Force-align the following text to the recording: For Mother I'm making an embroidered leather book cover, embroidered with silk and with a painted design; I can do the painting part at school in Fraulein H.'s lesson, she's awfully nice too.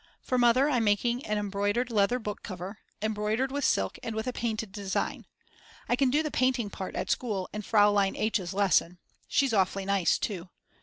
For 0.19 0.39
Mother 0.39 0.67
I'm 0.67 0.83
making 0.83 1.23
an 1.27 1.37
embroidered 1.37 1.91
leather 1.91 2.17
book 2.17 2.41
cover, 2.41 2.79
embroidered 3.03 3.51
with 3.51 3.63
silk 3.63 3.99
and 4.01 4.15
with 4.15 4.25
a 4.25 4.33
painted 4.33 4.71
design; 4.71 5.27
I 5.87 5.95
can 5.95 6.09
do 6.09 6.23
the 6.23 6.31
painting 6.31 6.71
part 6.71 6.95
at 6.95 7.11
school 7.11 7.47
in 7.53 7.61
Fraulein 7.61 8.15
H.'s 8.15 8.51
lesson, 8.51 8.97
she's 9.27 9.53
awfully 9.53 9.85
nice 9.85 10.17
too. 10.17 10.49